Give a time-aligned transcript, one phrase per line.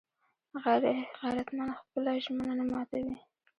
[1.21, 3.15] غیرتمند خپله ژمنه نه ماتوي